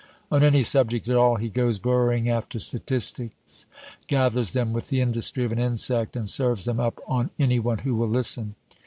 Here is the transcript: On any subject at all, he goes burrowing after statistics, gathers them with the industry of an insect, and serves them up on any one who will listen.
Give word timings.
On 0.31 0.41
any 0.41 0.63
subject 0.63 1.07
at 1.09 1.15
all, 1.15 1.35
he 1.35 1.47
goes 1.47 1.77
burrowing 1.77 2.27
after 2.27 2.57
statistics, 2.57 3.67
gathers 4.07 4.53
them 4.53 4.73
with 4.73 4.89
the 4.89 4.99
industry 4.99 5.43
of 5.45 5.51
an 5.51 5.59
insect, 5.59 6.15
and 6.15 6.27
serves 6.27 6.65
them 6.65 6.79
up 6.79 6.99
on 7.05 7.29
any 7.37 7.59
one 7.59 7.77
who 7.77 7.93
will 7.93 8.07
listen. 8.07 8.55